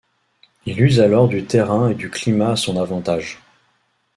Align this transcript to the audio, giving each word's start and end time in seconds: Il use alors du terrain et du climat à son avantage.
Il 0.65 0.79
use 0.81 0.99
alors 0.99 1.27
du 1.27 1.45
terrain 1.45 1.89
et 1.91 1.93
du 1.93 2.09
climat 2.09 2.53
à 2.53 2.55
son 2.55 2.75
avantage. 2.81 3.39